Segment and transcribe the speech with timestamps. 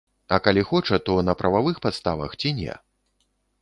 [0.37, 2.73] А калі хоча, то на прававых падставах ці не.